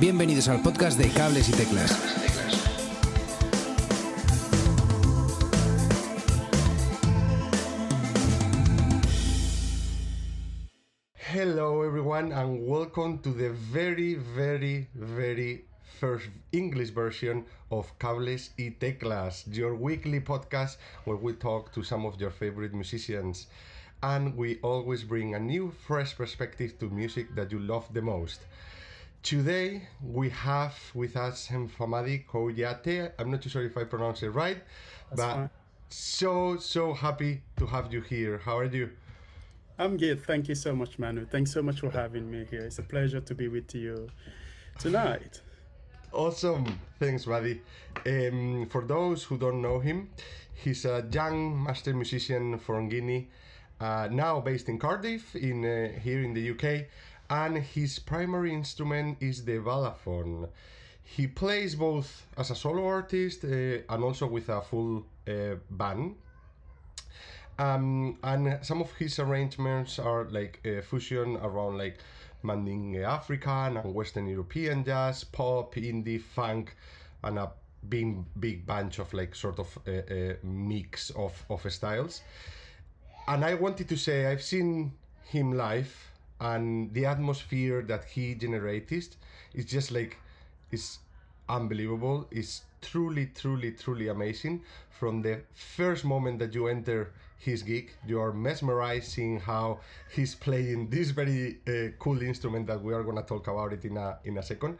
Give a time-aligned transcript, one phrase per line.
[0.00, 1.92] Bienvenidos al podcast de Cables y Teclas.
[11.14, 15.64] Hello, everyone, and welcome to the very, very, very
[16.00, 22.04] first English version of Cables y Teclas, your weekly podcast where we talk to some
[22.04, 23.46] of your favorite musicians.
[24.02, 28.40] And we always bring a new, fresh perspective to music that you love the most.
[29.24, 33.10] Today we have with us N'famady Kouyaté.
[33.18, 34.58] I'm not too sure if I pronounce it right,
[35.16, 35.50] but fine.
[35.88, 38.36] so so happy to have you here.
[38.36, 38.90] How are you?
[39.78, 40.22] I'm good.
[40.26, 41.24] Thank you so much, Manu.
[41.24, 42.66] Thanks so much for having me here.
[42.66, 44.08] It's a pleasure to be with you
[44.78, 45.40] tonight.
[46.12, 46.78] Awesome.
[47.00, 47.62] Thanks, buddy.
[48.04, 50.10] Um, for those who don't know him,
[50.52, 53.30] he's a young master musician from Guinea,
[53.80, 56.88] uh, now based in Cardiff, in uh, here in the UK,
[57.30, 60.48] and his primary instrument is the balafon.
[61.02, 63.48] He plays both as a solo artist uh,
[63.88, 66.16] and also with a full uh, band.
[67.58, 71.98] Um, and some of his arrangements are like uh, fusion around like
[72.42, 76.76] Mandingue African and Western European jazz, pop, indie, funk,
[77.22, 77.50] and a
[77.88, 82.22] big big bunch of like sort of uh, mix of, of styles.
[83.28, 84.92] And I wanted to say I've seen
[85.24, 85.94] him live,
[86.50, 89.16] and the atmosphere that he generated
[89.54, 90.18] is just like
[90.70, 90.98] is
[91.48, 92.26] unbelievable.
[92.30, 94.62] It's truly, truly, truly amazing.
[94.90, 99.80] From the first moment that you enter his gig, you are mesmerizing how
[100.14, 103.96] he's playing this very uh, cool instrument that we are gonna talk about it in
[103.96, 104.78] a in a second.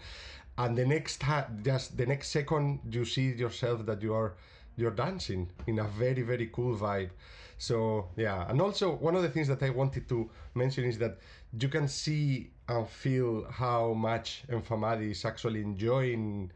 [0.57, 1.23] And the next
[1.63, 4.35] just the next second, you see yourself that you are
[4.77, 7.11] you're dancing in a very very cool vibe
[7.59, 8.49] so yeah.
[8.49, 11.19] And also one of the things that i wanted to mention is that
[11.59, 16.51] you can see and feel how much N'famady is actually enjoying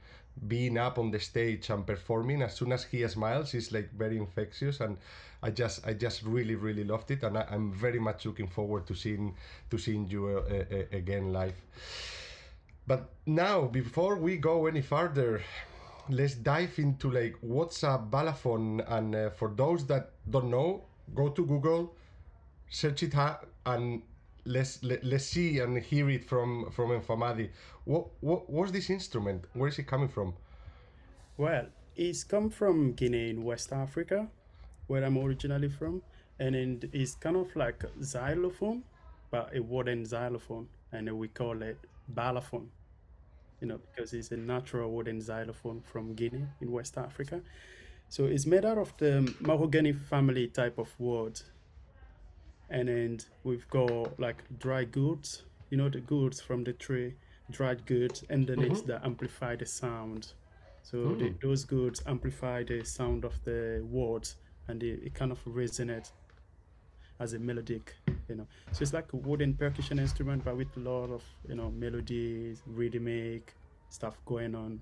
[0.46, 2.42] being up on the stage and performing.
[2.42, 4.96] As soon as he smiles it's like very infectious and
[5.42, 8.88] i just i just really really loved it and I, i'm very much looking forward
[8.88, 9.36] to seeing
[9.70, 11.54] to seeing you uh, uh, again live.
[12.86, 15.42] But now before we go any further
[16.10, 21.28] let's dive into like what's a balafon and uh, for those that don't know go
[21.28, 21.94] to google
[22.70, 24.02] search it out and
[24.44, 27.50] let's let, let's see and hear it from from N'famady.
[27.84, 29.44] What what what's this instrument?
[29.52, 30.34] Where is it coming from?
[31.36, 31.66] Well,
[31.96, 34.28] it's come from Guinea in West Africa,
[34.86, 36.02] where I'm originally from,
[36.40, 38.82] and it's kind of like xylophone,
[39.30, 41.78] but a wooden xylophone, and we call it
[42.12, 42.66] balafon.
[43.60, 47.40] You know, because it's a natural wooden xylophone from Guinea in West Africa.
[48.08, 51.40] So it's made out of the mahogany family type of wood,
[52.70, 57.14] and then we've got like dry goods, you know, the goods from the tree,
[57.50, 58.92] dried goods, and then it's mm-hmm.
[58.92, 60.32] that amplify the sound.
[60.82, 61.40] So the, mm.
[61.42, 64.36] those goods amplify the sound of the words,
[64.68, 66.12] and it, it kind of resonates
[67.20, 67.94] as a melodic,
[68.28, 68.46] you know.
[68.72, 72.62] So it's like a wooden percussion instrument, but with a lot of you know melodies,
[72.66, 73.54] rhythmic
[73.90, 74.80] stuff going on.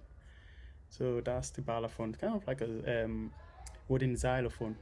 [0.91, 3.33] So that's the balafon, kind of like a um,
[3.89, 4.77] wooden xylophone.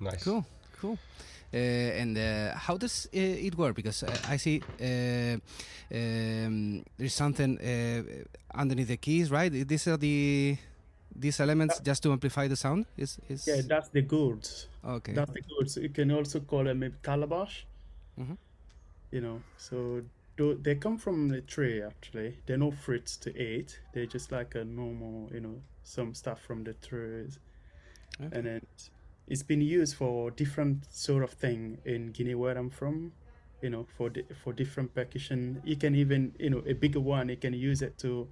[0.00, 0.44] nice Cool,
[0.80, 0.98] cool.
[1.52, 3.74] Uh, and uh, how does uh, it work?
[3.74, 5.36] Because uh, I see uh,
[5.92, 8.02] um, there's something uh,
[8.54, 9.50] underneath the keys, right?
[9.50, 10.56] These are the
[11.14, 12.86] these elements just to amplify the sound.
[12.96, 14.68] Is is Yeah, that's the goods.
[14.84, 15.12] Okay?
[15.12, 15.76] That's the goods.
[15.76, 17.66] You can also call them maybe calabash.
[18.18, 18.36] Mhm.
[19.10, 20.04] You know, so
[20.36, 22.38] tho- they come from the tree actually.
[22.46, 23.80] They're no fruits to eat.
[23.92, 27.38] They're just like a normal, you know, some stuff from the trees.
[28.20, 28.36] Okay.
[28.36, 28.66] And then
[29.26, 33.12] it's been used for different sort of thing in Guinea where I'm from.
[33.62, 35.60] You know, for di- for different percussion.
[35.64, 37.28] You can even, you know, a bigger one.
[37.28, 38.28] You can use it to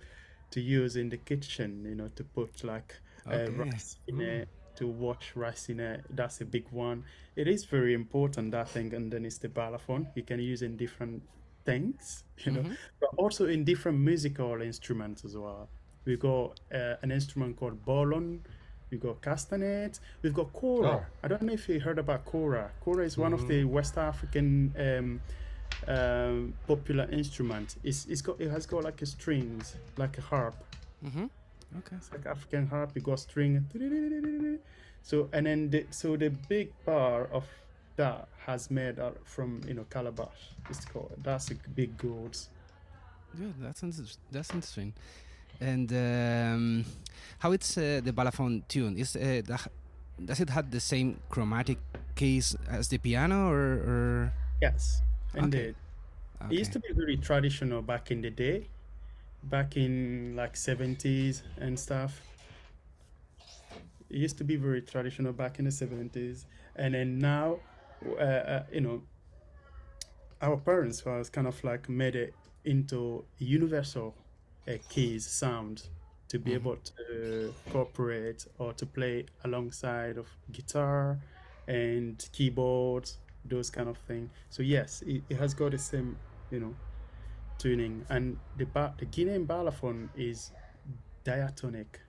[0.50, 1.84] to use in the kitchen.
[1.84, 2.94] You know, to put like
[3.30, 4.48] uh, rice in it
[4.78, 6.04] to watch rice in it.
[6.10, 7.04] That's a big one.
[7.36, 8.94] It is very important that thing.
[8.94, 10.06] And then it's the balafon.
[10.14, 11.22] You can use in different
[11.64, 12.24] things.
[12.44, 12.64] You know,
[13.00, 15.68] but also in different musical instruments as well.
[16.04, 18.42] We've got uh, an instrument called bolon.
[18.90, 20.00] We've got castanet.
[20.22, 20.88] We've got kora.
[20.88, 21.04] Oh.
[21.22, 22.70] I don't know if you heard about kora.
[22.80, 25.20] Kora is one of the West African um,
[25.86, 27.76] um, popular instruments.
[27.84, 30.54] It's, it's got it has got like a strings, like a harp.
[31.04, 31.26] Mm-hmm.
[31.76, 31.96] Okay.
[31.96, 32.92] It's like African harp.
[32.94, 33.64] You got string.
[35.02, 37.44] So and then the, so the big bar of
[37.96, 40.54] that has made out from you know calabash.
[40.70, 42.48] It's called that's a big goods.
[43.38, 44.94] Yeah, that's inter- that's interesting.
[45.60, 46.84] And um,
[47.40, 48.96] how it's uh, the balafon tune?
[48.96, 49.42] Is uh,
[50.24, 51.78] does it have the same chromatic
[52.14, 54.32] keys as the piano, or, or
[54.62, 55.02] Yes,
[55.34, 55.44] Okay.
[55.44, 55.74] indeed.
[56.42, 56.54] Okay.
[56.54, 58.68] It used to be very traditional back in the day,
[59.44, 62.20] back in like 70s and stuff.
[64.10, 66.44] It used to be very traditional back in the 70s,
[66.76, 67.58] and then now,
[68.18, 69.02] uh, uh, you know,
[70.40, 74.14] our parents was kind of like made it into universal
[74.66, 75.88] uh, keys sound
[76.28, 81.18] to be able to cooperate or to play alongside of guitar
[81.66, 84.30] and keyboards those kind of thing.
[84.50, 86.16] So yes it, it has got the same
[86.50, 86.74] you know
[87.58, 90.52] tuning and the ba- the guinean balafon is
[91.24, 92.00] diatonic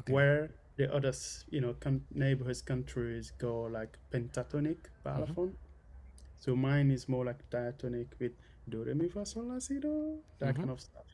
[0.00, 0.12] Okay.
[0.12, 1.12] where the other
[1.50, 5.52] you know con- neighborhood countries go like pentatonic balafon
[6.38, 8.32] so mine is more like diatonic with
[8.68, 9.94] do re mi fa sol la si do
[10.38, 11.04] that kind of stuff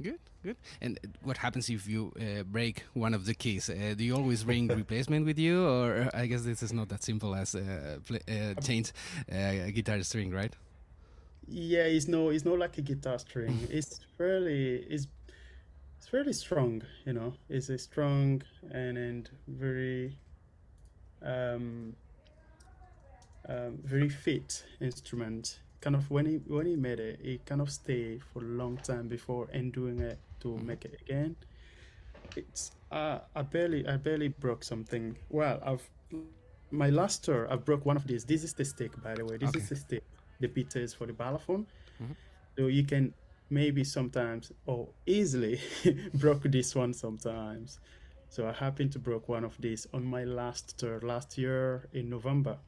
[0.00, 0.56] Good, good.
[0.80, 3.68] And uh, what happens if you uh, break one of the keys?
[3.68, 7.02] Uh, do you always bring replacement with you, or I guess this is not that
[7.02, 8.92] simple as uh, play, uh, change
[9.32, 10.54] uh, a guitar string, right?
[11.48, 13.66] Yeah, it's no, it's not like a guitar string.
[13.70, 15.06] it's really, it's,
[15.98, 16.82] it's fairly strong.
[17.04, 20.18] You know, it's a strong and and very,
[21.22, 21.94] um,
[23.48, 25.60] um, very fit instrument.
[25.80, 28.78] Kind of when he when he made it, it kind of stayed for a long
[28.78, 31.36] time before undoing it to make it again.
[32.36, 35.16] It's uh, I barely I barely broke something.
[35.28, 35.88] Well, I've
[36.70, 38.24] my last tour I broke one of these.
[38.24, 39.38] This is the stick, by the way.
[39.38, 39.54] This Okay.
[39.54, 40.04] is the stick.
[40.40, 41.66] The beater is for the balafon.
[42.02, 42.12] Mm-hmm.
[42.56, 43.14] So you can
[43.50, 45.60] maybe sometimes or easily
[46.14, 47.80] broke this one sometimes.
[48.30, 52.10] So I happened to broke one of these on my last tour last year in
[52.10, 52.58] November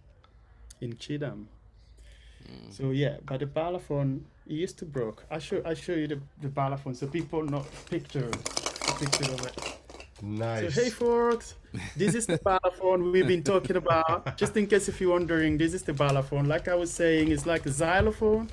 [0.80, 1.46] in Chidam.
[2.44, 2.72] Mm.
[2.72, 5.24] So yeah, but the balafon it used to broke.
[5.30, 8.30] I show I show you the, the balafon so people not picture
[8.98, 9.79] picture of it.
[10.22, 10.74] Nice.
[10.74, 11.54] So hey folks,
[11.96, 14.36] this is the balafon we've been talking about.
[14.36, 16.46] Just in case if you're wondering, this is the balafon.
[16.46, 18.48] Like I was saying, it's like a xylophone,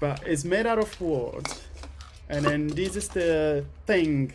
[0.00, 1.46] but it's made out of wood.
[2.28, 4.32] And then this is the thing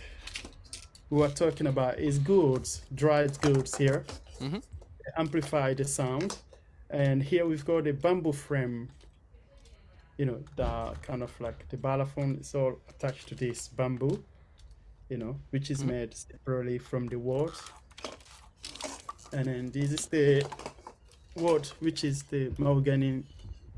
[1.10, 4.06] we were talking about is goods, dried goods here.
[4.40, 4.60] Mm-hmm.
[5.18, 6.38] Amplify the sound.
[6.90, 8.90] And here we've got a bamboo frame.
[10.18, 14.24] You know, the kind of like the balafon is all attached to this bamboo
[15.10, 17.52] you know, which is made separately from the wood.
[19.34, 20.46] And then this is the
[21.36, 23.24] wood, which is the mahogany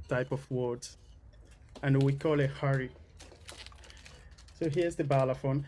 [0.08, 0.88] type of wood,
[1.84, 2.92] and we call it Harry.
[4.60, 5.64] So here's the balafon,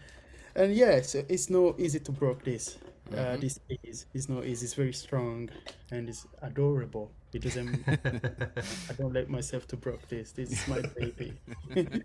[0.55, 2.77] and yes, it's no easy to break this.
[3.15, 4.65] Uh, this is it's not easy.
[4.65, 5.49] It's very strong
[5.91, 7.11] and it's adorable.
[7.33, 7.83] It doesn't.
[7.87, 10.31] I don't let myself to break this.
[10.31, 11.33] This is my baby.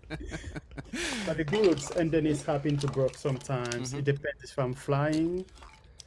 [1.25, 3.93] but the goods and then it's happen to break sometimes.
[3.93, 5.45] It depends if I'm flying.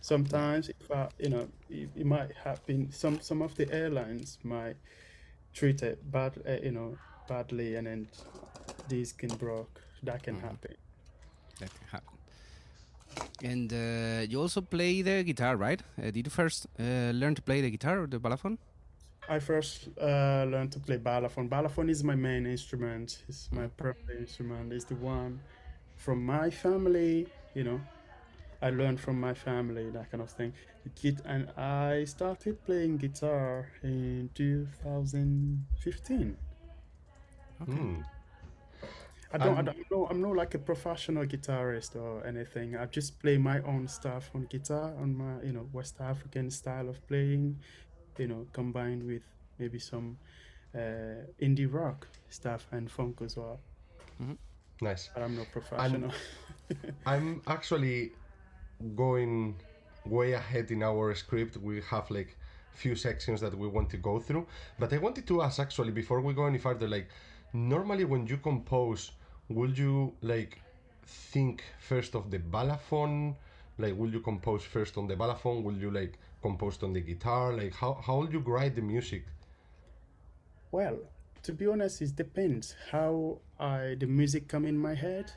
[0.00, 2.91] Sometimes if I, you know, it, it might happen.
[2.93, 4.76] Some some of the airlines might
[5.53, 6.97] treat it bad, uh, you know,
[7.29, 8.09] badly, and then
[8.88, 9.81] these can broke.
[10.03, 10.75] That can happen.
[11.59, 12.19] That can happen.
[13.43, 15.81] And uh, you also play the guitar, right?
[15.99, 18.59] Uh, did you first uh, learn to play the guitar or the balafon?
[19.28, 21.48] I first uh, learned to play balafon.
[21.48, 23.22] Balafon is my main instrument.
[23.28, 24.72] It's my primary instrument.
[24.72, 25.40] It's the one
[25.96, 27.28] from my family.
[27.54, 27.80] You know,
[28.62, 30.52] I learned from my family that kind of thing.
[31.00, 36.36] Git- and I started playing guitar in 2015.
[37.64, 38.00] Hmm.
[39.32, 40.06] I don't, I don't know.
[40.08, 42.76] I'm not like a professional guitarist or anything.
[42.76, 46.88] I just play my own stuff on guitar, on my you know West African style
[46.88, 47.58] of playing,
[48.19, 49.22] you know, combined with
[49.58, 50.19] maybe some
[50.75, 53.60] uh, indie rock stuff and funk as well.
[54.81, 55.10] Nice.
[55.15, 56.13] But I'm not professional.
[57.06, 58.13] I'm actually
[58.94, 59.56] going
[60.05, 61.56] way ahead in our script.
[61.56, 62.37] We have like
[62.72, 64.46] few sections that we want to go through.
[64.79, 67.08] But I wanted to ask actually before we go any further, like
[67.53, 69.13] normally when you compose,
[69.48, 70.60] will you like
[71.06, 73.34] think first of the balafon?
[73.79, 75.63] Like will you compose first on the balafon?
[75.63, 77.52] Will you like compose on the guitar?
[77.52, 79.24] Like how how will you write the music?
[80.70, 80.98] Well,
[81.42, 85.32] to be honest, it depends how I the music come in my head.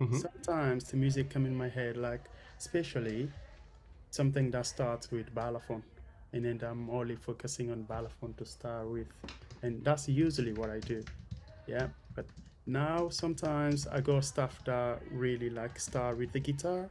[0.00, 0.16] Mm-hmm.
[0.16, 2.24] Sometimes the music come in my head, like
[2.58, 3.30] especially
[4.10, 5.82] something that starts with balafon,
[6.32, 9.06] and then I'm only focusing on balafon to start with,
[9.62, 11.04] and that's usually what I do.
[11.66, 12.26] Yeah, but
[12.66, 16.88] now sometimes I go stuff that really like start with the guitar,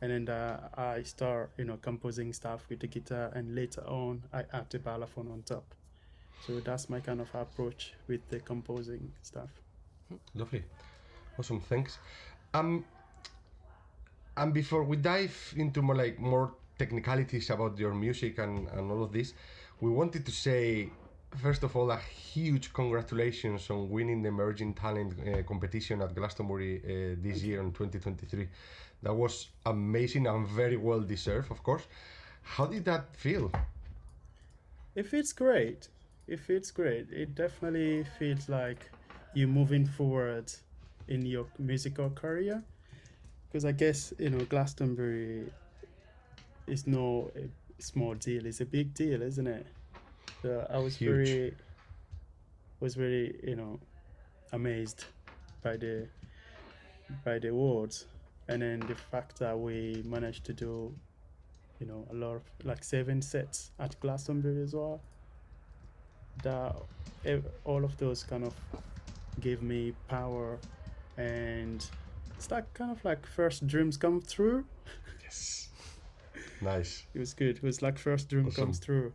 [0.00, 4.22] and then uh, I start you know composing stuff with the guitar, and later on
[4.32, 5.64] I add the balafon on top.
[6.46, 9.50] So that's my kind of approach with the composing stuff.
[10.34, 10.64] Lovely.
[11.38, 11.98] Awesome, thanks.
[12.54, 12.84] Um
[14.36, 19.02] and before we dive into more like more technicalities about your music and, and all
[19.02, 19.34] of this,
[19.80, 20.88] we wanted to say
[21.36, 26.80] first of all, a huge congratulations on winning the Emerging Talent uh, competition at Glastonbury
[26.84, 28.48] uh, this year in 2023.
[29.02, 31.84] That was amazing and very well deserved, of course.
[32.42, 33.50] How did that feel?
[34.94, 35.88] It feels great.
[36.26, 37.10] It feels great.
[37.10, 38.90] It definitely feels like
[39.34, 40.52] you're moving forward
[41.08, 42.62] in your musical career.
[43.48, 45.50] Because I guess, you know, Glastonbury
[46.66, 47.30] is no
[47.78, 48.46] small deal.
[48.46, 49.66] It's a big deal, isn't it?
[50.42, 51.10] So I was Huge.
[51.14, 51.54] very
[52.80, 53.78] was very, you know,
[54.52, 55.04] amazed
[55.62, 56.08] by the
[57.24, 58.06] by the awards.
[58.48, 60.92] And then the fact that we managed to do,
[61.78, 65.00] you know, a lot of like seven sets at Glastonbury as well.
[66.42, 66.74] That
[67.64, 68.54] all of those kind of
[69.40, 70.58] gave me power
[71.16, 71.86] and
[72.36, 74.64] it's that kind of like first dreams come true.
[75.22, 75.68] Yes.
[76.62, 77.04] Nice.
[77.14, 77.56] It was good.
[77.56, 79.12] It was like first dream comes Awesome.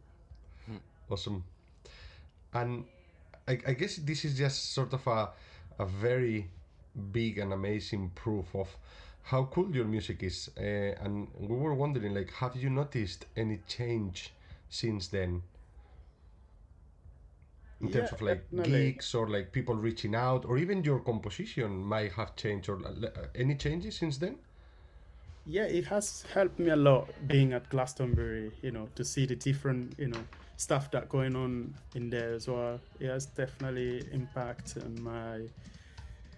[1.10, 1.44] Awesome.
[2.54, 2.86] And
[3.48, 5.30] I, I guess this is just sort of a,
[5.80, 6.50] a very
[7.12, 8.76] big and amazing proof of
[9.24, 10.50] how cool your music is.
[10.58, 10.62] Uh,
[11.04, 14.34] and we were wondering, like, have you noticed any change
[14.70, 15.42] since then?
[17.80, 18.64] In terms Yeah, of like definitely.
[18.64, 23.28] gigs or like people reaching out, or even your composition might have changed, or uh,
[23.34, 24.40] any changes since then?
[25.46, 29.36] Yeah, it has helped me a lot being at Glastonbury, you know, to see the
[29.36, 30.24] different, you know,
[30.58, 32.80] stuff that going on in there as well.
[33.00, 35.42] It has definitely impact on my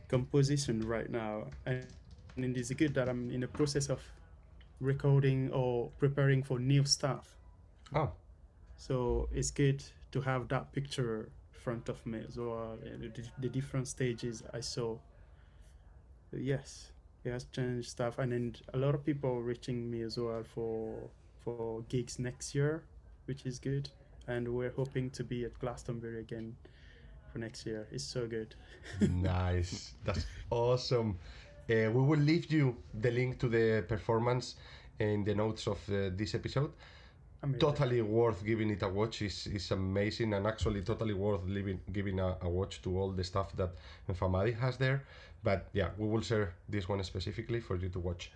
[0.10, 1.46] composition right now.
[1.66, 1.86] And,
[2.36, 4.02] and it's good that I'm in the process of
[4.82, 7.38] recording or preparing for new stuff.
[7.96, 8.12] Oh,
[8.78, 13.50] So it's good to have that picture in front of me as well, the, the
[13.50, 14.98] different stages I saw.
[16.32, 16.92] Yes,
[17.30, 21.10] has changed stuff, and then a lot of people reaching me as well for
[21.44, 22.84] for gigs next year,
[23.26, 23.90] which is good.
[24.28, 26.56] And we're hoping to be at Glastonbury again
[27.32, 27.88] for next year.
[27.92, 28.56] It's so good.
[29.10, 29.94] nice.
[30.04, 31.18] That's awesome.
[31.70, 34.56] Uh, we will leave you the link to the performance
[35.00, 36.72] in the notes of uh, this episode.
[37.44, 37.60] Amazing.
[37.60, 39.22] Totally worth giving it a watch.
[39.22, 43.24] is is amazing and actually totally worth leaving, giving a, a watch to all the
[43.24, 43.70] stuff that
[44.10, 45.03] N'famady has there.
[45.44, 48.32] But yeah, we will share this one specifically for you to watch.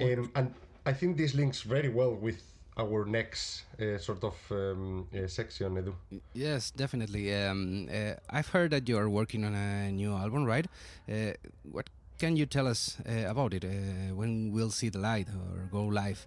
[0.00, 0.54] Um, and
[0.86, 2.42] I think this links very well with
[2.78, 5.94] our next uh, sort of um, uh, section, Edu.
[6.34, 7.34] Yes, definitely.
[7.34, 10.66] Um, uh, I've heard that you are working on a new album, right?
[11.10, 11.32] Uh,
[11.72, 13.64] what can you tell us uh, about it?
[13.64, 16.26] Uh, when we'll see the light or go live?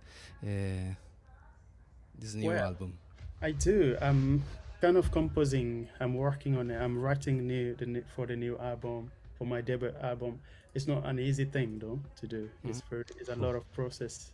[2.22, 3.00] This new Well, album.
[3.42, 3.98] I do.
[4.00, 4.44] I'm
[4.80, 5.90] kind of composing.
[6.00, 6.80] I'm working on it.
[6.80, 10.40] I'm writing new the, for the new album for my debut album.
[10.76, 12.48] It's not an easy thing though to do.
[12.62, 12.70] Hmm.
[12.70, 13.42] It's very, it's a hmm.
[13.42, 14.32] lot of process.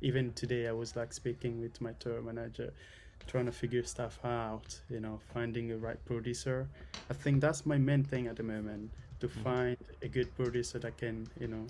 [0.00, 2.72] Even today, I was like speaking with my tour manager,
[3.26, 4.78] trying to figure stuff out.
[4.88, 6.68] You know, finding the right producer.
[7.10, 9.42] I think that's my main thing at the moment to hmm.
[9.42, 11.66] find a good producer that can you know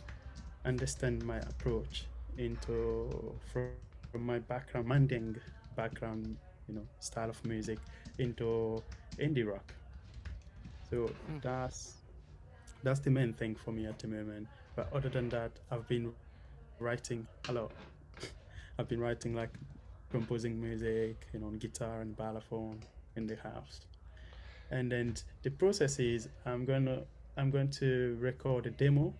[0.66, 2.04] understand my approach
[2.36, 3.70] into from,
[4.14, 5.36] from my background, Manding
[5.74, 6.36] background,
[6.68, 7.78] you know, style of music
[8.18, 8.80] into
[9.18, 9.74] indie rock.
[10.88, 11.38] So hmm.
[11.42, 11.94] that's
[12.84, 14.46] that's the main thing for me at the moment.
[14.76, 16.12] But other than that, I've been
[16.78, 17.72] writing a lot.
[18.78, 19.50] I've been writing like
[20.12, 22.76] composing music, you know, on guitar and balafon
[23.16, 23.80] in the house.
[24.70, 27.02] And then the process is I'm gonna
[27.36, 29.12] I'm going to record a demo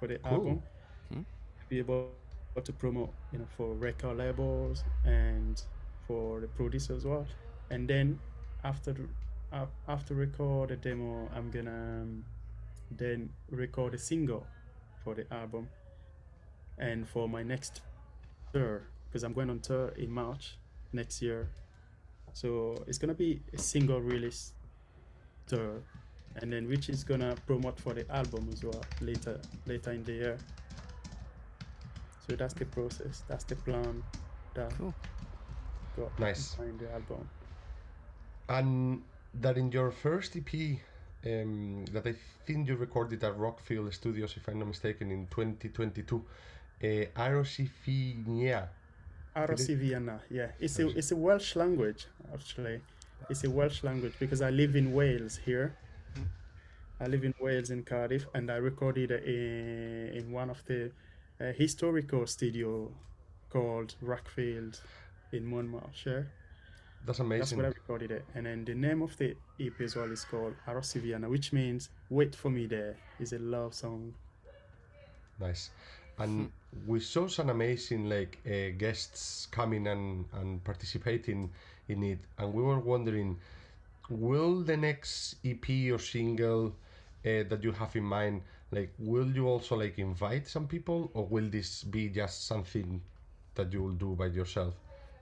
[0.00, 0.32] for the Cool.
[0.32, 0.62] album.
[1.12, 1.22] Hmm.
[1.68, 2.08] Be able
[2.62, 5.62] to promote, you know, for record labels and
[6.06, 7.26] for the producer as well.
[7.70, 8.18] And then
[8.62, 9.08] after the,
[9.52, 11.70] af- after record a demo, I'm gonna
[12.02, 12.24] um,
[12.90, 14.46] then record a single
[15.02, 15.68] for the album
[16.78, 17.82] and for my next
[18.52, 20.56] tour because I'm going on tour in March
[20.92, 21.48] next year.
[22.32, 24.52] So it's gonna be a single release
[25.46, 25.82] tour,
[26.36, 30.12] and then which is gonna promote for the album as well later later in the
[30.12, 30.38] year.
[32.26, 33.22] So that's the process.
[33.28, 34.02] That's the plan.
[34.54, 34.94] That Cool.
[35.96, 36.54] got Nice.
[36.54, 37.28] behind the album.
[38.48, 39.02] And
[39.40, 40.80] that in your first EP,
[41.26, 42.14] um, that I
[42.46, 48.68] think you recorded at Rockfield Studios, if I'm not mistaken, in 2022, uh, Aerosiphinia.
[49.36, 50.52] Arosiviana, yeah.
[50.60, 52.80] It's a it's a Welsh language actually.
[53.28, 55.74] It's a Welsh language because I live in Wales here.
[57.00, 60.92] I live in Wales in Cardiff, and I recorded in, in one of the
[61.44, 62.90] uh, historical studio
[63.50, 64.80] called Rockfield
[65.32, 66.30] in Monmouthshire.
[67.06, 67.40] That's amazing.
[67.40, 68.24] That's where I recorded it.
[68.34, 72.34] And then the name of the EP as well is called Arosiviana, which means "Wait
[72.34, 74.14] for Me There." It's a love song.
[75.38, 75.70] Nice.
[76.18, 76.50] And
[76.86, 81.50] we saw some amazing like uh, guests coming and, and participating
[81.88, 83.36] in it, and we were wondering
[84.08, 86.68] will the next EP or single
[87.24, 88.42] uh, that you have in mind,
[88.74, 93.00] like, will you also like invite some people, or will this be just something
[93.54, 94.74] that you will do by yourself?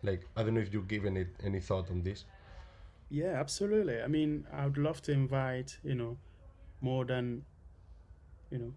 [0.02, 2.24] Like, I don't know if you've given it any thought on this.
[3.10, 4.00] Yeah, absolutely.
[4.00, 6.16] I mean, I would love to invite, you know,
[6.80, 7.44] more than,
[8.50, 8.72] you know,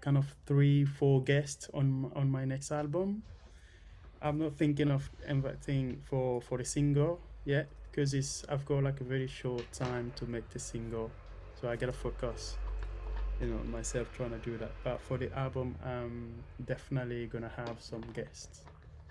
[0.00, 3.22] kind of three, four guests on on my next album.
[4.22, 9.00] I'm not thinking of inviting for for the single yet because it's I've got like
[9.00, 11.10] a very short time to make the single,
[11.60, 12.56] so I gotta focus,
[13.40, 14.72] you know, myself trying to do that.
[14.84, 16.32] But for the album, I'm
[16.64, 18.62] definitely gonna have some guests.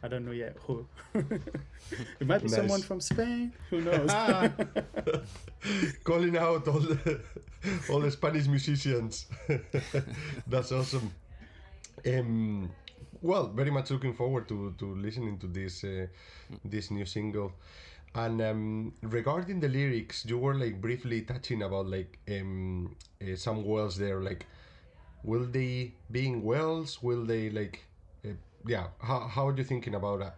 [0.04, 0.86] I don't know yet who.
[1.16, 2.56] it might be Nice.
[2.56, 3.54] someone from Spain.
[3.70, 4.10] Who knows?
[6.04, 7.22] Calling out all the
[7.90, 9.26] all the Spanish musicians.
[10.48, 11.12] That's awesome.
[12.06, 12.70] Um,
[13.22, 16.08] well, very much looking forward to, to listening to this uh,
[16.64, 17.52] this new single.
[18.16, 23.66] And um, regarding the lyrics, you were like briefly touching about like um, uh, some
[23.66, 24.22] wells there.
[24.22, 24.48] Like,
[25.24, 27.04] will they be in wells?
[27.04, 27.84] Will they like,
[28.26, 28.30] uh,
[28.66, 28.88] yeah?
[29.00, 30.36] How how are you thinking about that?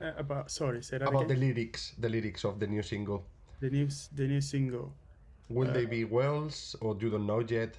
[0.00, 3.24] Uh, about sorry, say that About the lyrics, the lyrics of the new single.
[3.58, 4.92] The new the new single.
[5.48, 7.74] Will they be wells or you don't know yet?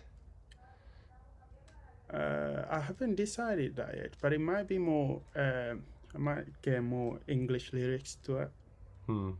[2.13, 5.21] Uh, I haven't decided that yet, but it might be more.
[5.33, 8.51] Um, I might get more English lyrics to it
[9.07, 9.31] Hmm.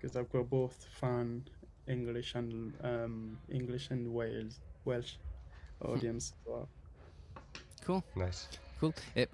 [0.00, 1.44] because I've got both fan
[1.88, 5.14] English and um, English and Wales Welsh
[5.80, 6.32] audience.
[6.32, 6.68] as well.
[7.84, 8.04] Cool.
[8.16, 8.48] Nice.
[8.80, 8.94] Cool.
[9.16, 9.26] Uh,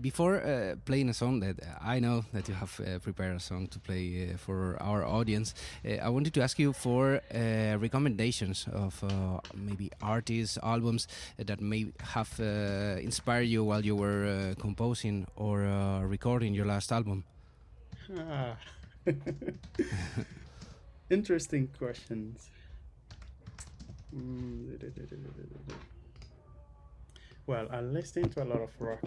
[0.00, 3.66] before uh, playing a song that I know that you have uh, prepared a song
[3.68, 8.66] to play uh, for our audience, uh, I wanted to ask you for uh, recommendations
[8.72, 14.26] of uh, maybe artists, albums uh, that may have uh, inspired you while you were
[14.26, 17.24] uh, composing or uh, recording your last album.
[18.16, 18.56] Ah.
[21.10, 22.50] Interesting questions.
[24.14, 24.78] Mm,
[27.46, 29.00] Well, I listen to a lot of rock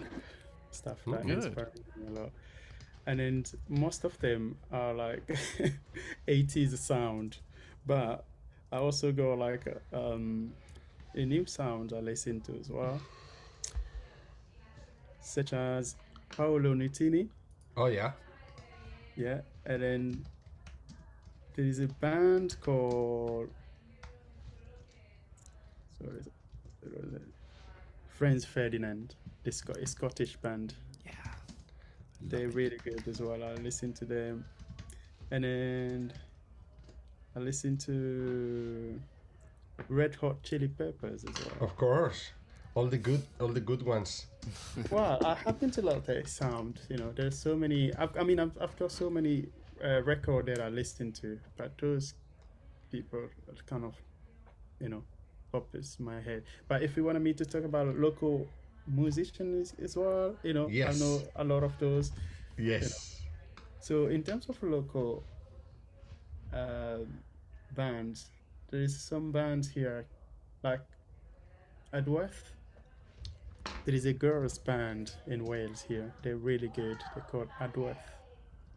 [0.70, 1.44] stuff that Good.
[1.44, 2.30] inspires me a lot.
[3.06, 5.26] And then most of them are like
[6.28, 7.38] 80s sound,
[7.86, 8.24] but
[8.72, 10.52] I also go like um,
[11.14, 13.00] a new sound I listen to as well,
[15.20, 15.96] such as
[16.30, 17.28] Paolo Nutini.
[17.76, 18.12] Oh yeah.
[19.16, 20.26] Yeah, and then
[21.54, 23.50] there is a band called
[25.98, 26.22] sorry,
[26.80, 27.22] what was it?
[28.08, 30.74] Franz Ferdinand, the Sc- a Scottish band.
[31.04, 31.12] Yeah.
[32.22, 33.42] They're really good as well.
[33.42, 34.44] I listen to them,
[35.30, 36.12] and then
[37.36, 39.00] I listen to
[39.88, 41.68] Red Hot Chili Peppers as well.
[41.68, 42.32] Of course.
[42.74, 44.26] All the good, all the good ones.
[44.90, 46.80] well, I happen to love their sound.
[46.88, 47.94] You know, there's so many.
[47.96, 49.46] I've, I mean, I've, I've got so many
[49.84, 52.14] uh, record that I listen to, but those
[52.90, 53.94] people are kind of,
[54.80, 55.02] you know,
[55.54, 56.44] up is my head.
[56.66, 58.48] But if you wanted me to talk about local
[58.86, 60.96] musicians as well, you know, Yes.
[60.96, 62.12] I know a lot of those.
[62.58, 63.20] Yes.
[63.80, 65.24] So in terms of local
[66.54, 66.98] uh,
[67.76, 68.26] bands,
[68.70, 70.06] there is some bands here,
[70.62, 70.80] like
[71.92, 72.52] Adwaith.
[73.84, 76.12] There is a girls' band in Wales here.
[76.22, 76.98] They're really good.
[77.14, 77.96] They're called Adwaith.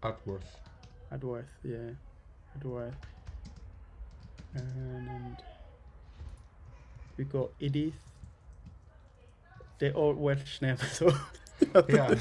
[0.02, 0.42] Adwaith.
[1.14, 1.92] Adwaith, yeah,
[2.60, 2.94] Adwaith.
[4.56, 5.38] And
[7.18, 7.94] we got Eädyth.
[9.78, 11.14] They're all Welsh names, so
[11.88, 12.16] Yeah,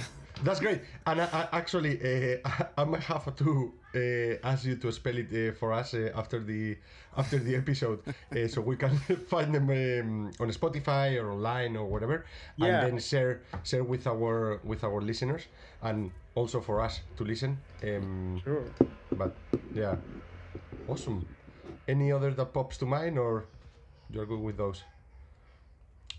[0.44, 0.82] that's great.
[1.06, 1.98] And I, I actually,
[2.42, 6.10] uh, I might have to uh, ask you to spell it uh, for us uh,
[6.14, 6.76] after the
[7.16, 8.96] after the episode, uh, so we can
[9.30, 12.24] find them um, on Spotify or online or whatever,
[12.56, 12.66] Yeah.
[12.66, 15.42] and then share share with our with our listeners
[15.82, 17.58] and also for us to listen.
[17.82, 18.64] Um, sure.
[19.12, 19.34] But
[19.74, 19.96] yeah,
[20.88, 21.26] awesome.
[21.86, 23.44] Any other that pops to mind, or
[24.10, 24.82] you're good with those?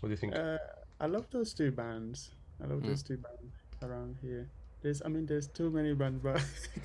[0.00, 0.34] What do you think?
[0.34, 0.58] Uh,
[1.00, 2.30] I love those two bands.
[2.62, 3.52] I love those two bands
[3.86, 4.48] around here.
[4.82, 6.42] There's, I mean, there's too many bands, but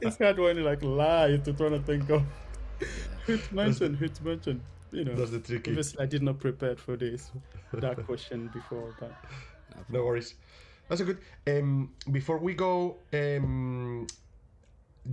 [0.00, 2.22] it's hard when you like lie to try to think of
[3.26, 4.60] who to mention, who to mention.
[4.92, 5.70] You know, That's the tricky.
[5.70, 7.30] obviously I did not prepare for this
[7.72, 9.12] that question before, but
[9.88, 10.34] No worries.
[10.88, 11.18] That's a good.
[11.46, 14.06] Um, before we go, um,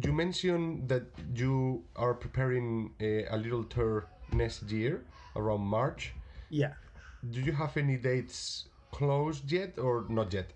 [0.03, 1.03] you mentioned that
[1.35, 5.03] you are preparing a, a little tour next year
[5.35, 6.13] around March.
[6.49, 6.73] yeah,
[7.31, 10.51] Do you have any dates closed yet or not yet?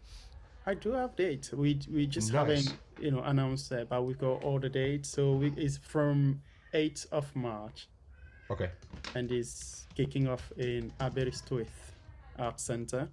[0.66, 1.52] I do have dates.
[1.54, 2.40] We we just Nice.
[2.66, 5.10] haven't you know announced that, but we got all the dates.
[5.10, 6.42] So we, it's from
[6.74, 7.88] 8th of March
[8.50, 8.70] Okay.
[9.16, 11.94] and it's kicking off in Aberystwyth
[12.38, 13.10] Art Centre,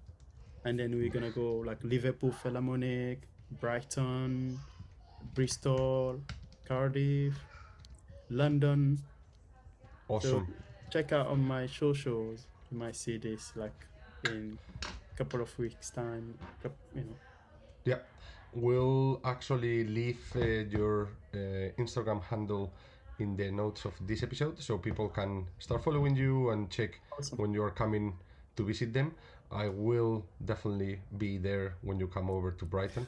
[0.65, 3.27] and then we're gonna go like Liverpool Philharmonic,
[3.59, 4.59] Brighton,
[5.33, 6.21] Bristol,
[6.67, 7.33] Cardiff,
[8.29, 8.99] London.
[10.07, 10.45] Awesome.
[10.47, 10.53] So
[10.91, 12.45] check out on my socials.
[12.71, 13.73] You might see this like
[14.25, 14.57] in
[15.19, 16.33] couple of weeks time.
[16.95, 17.17] You know.
[17.83, 17.99] Yeah,
[18.53, 22.71] we'll actually leave uh, your uh, Instagram handle
[23.19, 27.37] in the notes of this episode so people can start following you and check Awesome.
[27.37, 28.15] when you're coming
[28.55, 29.13] to visit them.
[29.51, 33.05] I will definitely be there when you come over to Brighton.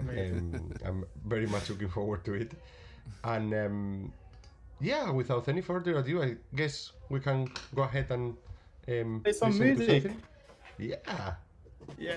[0.00, 2.52] Um, I'm very much looking forward to it.
[3.24, 4.12] And um,
[4.80, 8.36] yeah, without any further ado, I guess we can go ahead and
[8.88, 10.10] um, Play some music.
[10.80, 10.98] Something.
[11.16, 11.34] Yeah.
[11.98, 12.14] Yeah.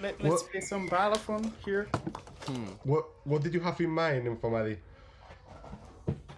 [0.00, 1.88] Let, let's What- play some balafon here.
[2.46, 2.64] Hmm.
[2.84, 4.78] What What did you have in mind, N'famady?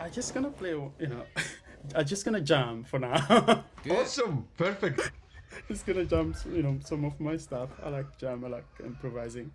[0.00, 0.70] I'm just gonna play.
[0.70, 1.22] You know.
[1.94, 3.64] I'm just gonna jam for now.
[3.90, 5.10] Awesome, perfect.
[5.68, 6.34] just gonna jam.
[6.52, 7.70] You know, some of my stuff.
[7.82, 8.44] I like jam.
[8.44, 9.50] I like improvising.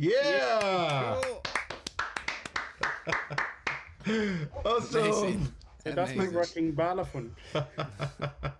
[0.00, 1.20] Yeah.
[4.64, 5.04] awesome.
[5.04, 5.52] Amazing.
[5.84, 6.32] So that's my Amazing.
[6.34, 7.30] rocking balafon.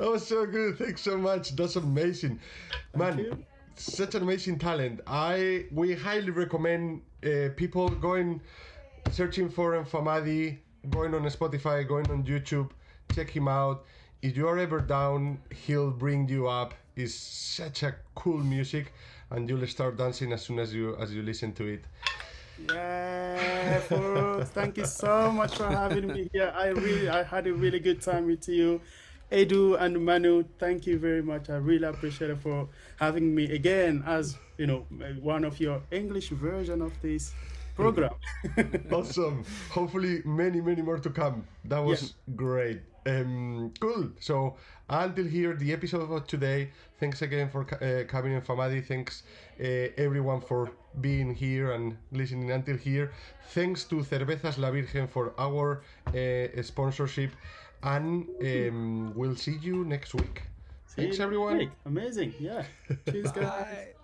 [0.00, 0.78] Oh, so good.
[0.78, 1.54] Thanks so much.
[1.54, 2.40] That's amazing,
[2.94, 3.18] man.
[3.18, 3.44] you.
[3.76, 5.00] Such an amazing talent.
[5.06, 8.40] I we highly recommend uh, people going
[9.10, 12.70] searching for N'famady, going on Spotify, going on YouTube.
[13.14, 13.84] Check him out.
[14.22, 16.72] If you are ever down, he'll bring you up.
[16.96, 18.92] It's such a cool music,
[19.30, 21.84] and you'll start dancing as soon as you as you listen to it.
[22.68, 23.80] Yeah,
[24.52, 26.52] thank you so much for having me here.
[26.54, 28.80] I really, I had a really good time with you,
[29.32, 30.44] Edu and Manu.
[30.58, 31.48] Thank you very much.
[31.48, 34.86] I really appreciate it for having me again as you know
[35.20, 37.32] one of your English version of this
[37.80, 38.14] program.
[38.92, 39.44] awesome.
[39.70, 41.44] Hopefully, many, many more to come.
[41.64, 42.80] That was great.
[43.06, 44.10] Um, cool.
[44.20, 44.56] So,
[44.88, 46.70] until here, the episode of today.
[46.98, 48.84] Thanks again for co- uh, coming in, Famadi.
[48.84, 49.22] Thanks,
[49.58, 49.64] uh,
[49.96, 53.12] everyone, for being here and listening until here.
[53.54, 57.30] Thanks to Cervezas La Virgen for our uh, sponsorship.
[57.82, 60.42] And um, we'll see you next week.
[60.86, 61.56] See Thanks, everyone.
[61.58, 61.70] week.
[61.86, 62.34] Amazing.
[62.38, 62.64] Yeah.
[63.10, 63.94] Cheers, guys.